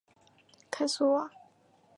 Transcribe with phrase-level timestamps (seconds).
[0.71, 1.29] 凯苏瓦。